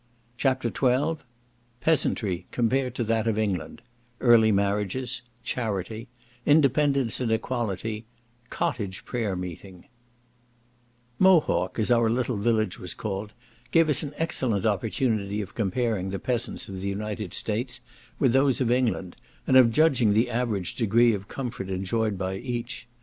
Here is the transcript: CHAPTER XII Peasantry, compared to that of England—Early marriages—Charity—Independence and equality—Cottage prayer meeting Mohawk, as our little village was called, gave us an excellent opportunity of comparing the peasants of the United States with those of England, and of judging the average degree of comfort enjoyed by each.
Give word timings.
CHAPTER 0.35 0.69
XII 0.75 1.17
Peasantry, 1.79 2.47
compared 2.49 2.95
to 2.95 3.03
that 3.03 3.27
of 3.27 3.37
England—Early 3.37 4.51
marriages—Charity—Independence 4.51 7.21
and 7.21 7.31
equality—Cottage 7.31 9.05
prayer 9.05 9.35
meeting 9.35 9.85
Mohawk, 11.19 11.77
as 11.77 11.91
our 11.91 12.09
little 12.09 12.37
village 12.37 12.79
was 12.79 12.95
called, 12.95 13.33
gave 13.69 13.89
us 13.89 14.01
an 14.01 14.15
excellent 14.17 14.65
opportunity 14.65 15.39
of 15.39 15.53
comparing 15.53 16.09
the 16.09 16.17
peasants 16.17 16.67
of 16.67 16.81
the 16.81 16.87
United 16.89 17.31
States 17.35 17.81
with 18.17 18.33
those 18.33 18.59
of 18.59 18.71
England, 18.71 19.17
and 19.45 19.55
of 19.55 19.69
judging 19.71 20.13
the 20.13 20.31
average 20.31 20.73
degree 20.73 21.13
of 21.13 21.27
comfort 21.27 21.69
enjoyed 21.69 22.17
by 22.17 22.37
each. 22.37 22.87